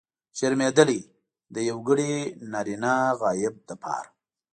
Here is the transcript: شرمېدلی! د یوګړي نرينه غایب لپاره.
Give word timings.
شرمېدلی! 0.37 0.99
د 1.53 1.55
یوګړي 1.69 2.13
نرينه 2.51 2.93
غایب 3.21 3.55
لپاره. 3.69 4.09